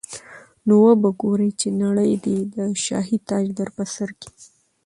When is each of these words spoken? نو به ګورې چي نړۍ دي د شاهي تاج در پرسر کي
نو 0.67 0.77
به 1.01 1.09
ګورې 1.21 1.49
چي 1.59 1.69
نړۍ 1.83 2.13
دي 2.23 2.37
د 2.53 2.55
شاهي 2.85 3.17
تاج 3.29 3.45
در 3.57 3.69
پرسر 3.77 4.09
کي 4.21 4.29